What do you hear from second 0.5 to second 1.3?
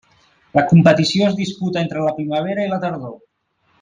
La competició